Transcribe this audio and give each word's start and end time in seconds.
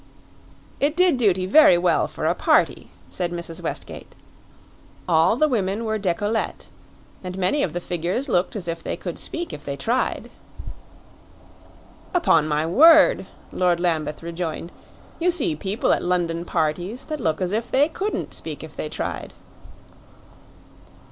"It 0.79 0.95
did 0.95 1.17
duty 1.17 1.45
very 1.45 1.77
well 1.77 2.07
for 2.07 2.25
a 2.25 2.33
party," 2.33 2.89
said 3.07 3.31
Mrs. 3.31 3.61
Westgate. 3.61 4.15
"All 5.07 5.35
the 5.35 5.47
women 5.47 5.85
were 5.85 5.99
decolletes, 5.99 6.69
and 7.23 7.37
many 7.37 7.61
of 7.61 7.73
the 7.73 7.79
figures 7.79 8.27
looked 8.27 8.55
as 8.55 8.67
if 8.67 8.81
they 8.81 8.97
could 8.97 9.19
speak 9.19 9.53
if 9.53 9.63
they 9.63 9.77
tried." 9.77 10.31
"Upon 12.15 12.47
my 12.47 12.65
word," 12.65 13.27
Lord 13.51 13.79
Lambeth 13.79 14.23
rejoined, 14.23 14.71
"you 15.19 15.29
see 15.29 15.55
people 15.55 15.93
at 15.93 16.01
London 16.03 16.45
parties 16.45 17.05
that 17.05 17.19
look 17.19 17.39
as 17.39 17.51
if 17.51 17.69
they 17.69 17.87
couldn't 17.87 18.33
speak 18.33 18.63
if 18.63 18.75
they 18.75 18.89
tried." 18.89 19.33